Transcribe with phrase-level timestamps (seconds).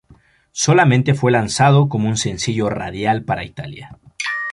[0.51, 3.99] Solamente fue lanzado como un sencillo radial para Italia.